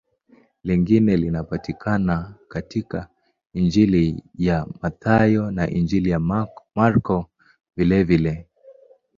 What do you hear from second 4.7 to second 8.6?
Mathayo na Injili ya Marko vilevile.